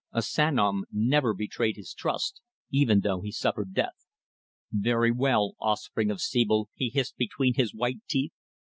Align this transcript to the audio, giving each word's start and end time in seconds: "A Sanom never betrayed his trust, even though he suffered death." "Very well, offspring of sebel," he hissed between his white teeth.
"A 0.11 0.23
Sanom 0.23 0.85
never 0.91 1.31
betrayed 1.31 1.75
his 1.75 1.93
trust, 1.93 2.41
even 2.71 3.01
though 3.01 3.21
he 3.21 3.31
suffered 3.31 3.75
death." 3.75 4.07
"Very 4.71 5.11
well, 5.11 5.53
offspring 5.59 6.09
of 6.09 6.19
sebel," 6.21 6.69
he 6.73 6.89
hissed 6.89 7.17
between 7.17 7.53
his 7.53 7.75
white 7.75 7.99
teeth. 8.09 8.33